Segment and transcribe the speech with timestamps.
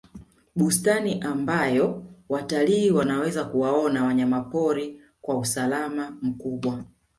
[0.55, 6.83] bustani ambayo watalii wanaweza kuwaona wanyamapori kwa usalama mkubwa